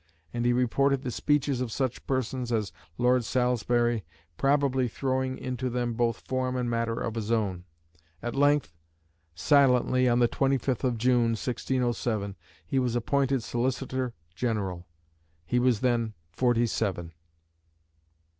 [0.33, 4.03] And he reported the speeches of such persons as Lord Salisbury,
[4.35, 7.65] probably throwing into them both form and matter of his own.
[8.19, 8.73] At length,
[9.35, 12.35] "silently, on the 25th of June," 1607,
[12.65, 14.87] he was appointed Solicitor General.
[15.45, 17.11] He was then forty seven.